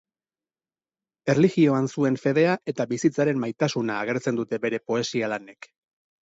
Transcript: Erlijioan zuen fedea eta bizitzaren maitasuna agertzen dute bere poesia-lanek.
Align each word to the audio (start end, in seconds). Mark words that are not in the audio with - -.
Erlijioan 1.33 1.89
zuen 1.95 2.17
fedea 2.21 2.55
eta 2.73 2.87
bizitzaren 2.95 3.39
maitasuna 3.45 3.99
agertzen 4.07 4.41
dute 4.41 4.61
bere 4.65 4.83
poesia-lanek. 4.93 5.71